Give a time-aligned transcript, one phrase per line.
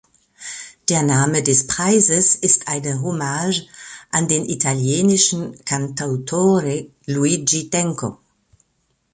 [0.89, 3.67] Der Name des Preises ist eine Hommage
[4.09, 8.17] an den italienischen Cantautore Luigi Tenco.